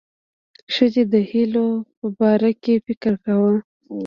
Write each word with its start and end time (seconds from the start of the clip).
ښځې 0.73 1.03
د 1.13 1.15
هیلو 1.31 1.67
په 1.97 2.07
باره 2.19 2.51
کې 2.63 2.73
فکر 2.85 3.13
کاوه. 3.25 3.53